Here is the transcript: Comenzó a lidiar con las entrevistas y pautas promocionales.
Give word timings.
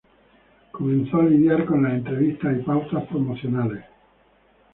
Comenzó 0.71 1.17
a 1.19 1.25
lidiar 1.25 1.63
con 1.67 1.83
las 1.83 1.93
entrevistas 1.93 2.57
y 2.59 2.63
pautas 2.63 3.05
promocionales. 3.07 3.85